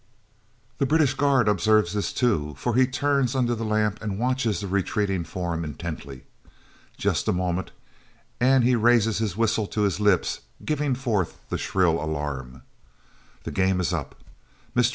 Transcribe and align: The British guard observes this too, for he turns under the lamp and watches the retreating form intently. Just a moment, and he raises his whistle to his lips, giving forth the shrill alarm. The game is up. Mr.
The 0.79 0.87
British 0.87 1.13
guard 1.13 1.47
observes 1.47 1.93
this 1.93 2.11
too, 2.11 2.55
for 2.57 2.73
he 2.73 2.87
turns 2.87 3.35
under 3.35 3.53
the 3.53 3.63
lamp 3.63 4.01
and 4.01 4.17
watches 4.17 4.59
the 4.59 4.67
retreating 4.67 5.23
form 5.23 5.63
intently. 5.63 6.23
Just 6.97 7.27
a 7.27 7.31
moment, 7.31 7.69
and 8.39 8.63
he 8.63 8.73
raises 8.75 9.19
his 9.19 9.37
whistle 9.37 9.67
to 9.67 9.81
his 9.81 9.99
lips, 9.99 10.39
giving 10.65 10.95
forth 10.95 11.37
the 11.49 11.57
shrill 11.59 12.03
alarm. 12.03 12.63
The 13.43 13.51
game 13.51 13.79
is 13.79 13.93
up. 13.93 14.15
Mr. 14.75 14.89